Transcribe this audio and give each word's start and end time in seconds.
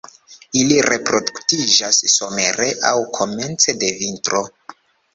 Ili 0.61 0.77
reproduktiĝas 0.85 2.01
somere 2.15 2.73
aŭ 2.95 2.97
komence 3.21 3.81
de 3.85 3.95
vintro. 4.03 4.47